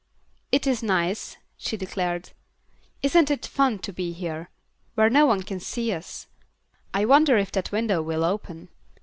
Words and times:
"It 0.51 0.65
is 0.65 0.81
nice," 0.81 1.37
she 1.57 1.77
declared. 1.77 2.31
"Isn't 3.03 3.29
it 3.29 3.45
fun 3.45 3.77
to 3.77 3.93
be 3.93 4.13
here, 4.13 4.49
where 4.95 5.11
no 5.11 5.27
one 5.27 5.43
can 5.43 5.59
see 5.59 5.93
us? 5.93 6.25
I 6.91 7.05
wonder 7.05 7.37
if 7.37 7.51
that 7.51 7.71
window 7.71 8.01
will 8.01 8.23
open." 8.23 8.69